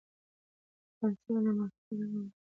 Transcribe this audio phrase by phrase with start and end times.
[0.87, 2.43] که پنسل وي نو مفکوره نه ورکیږي.